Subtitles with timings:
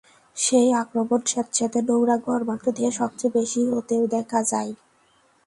[0.37, 4.71] সেই আক্রমণ স্যাঁতসেঁতে, নোংরা, ঘর্মাক্ত দেহে সবচেয়ে বেশি হতে দেখা যায়।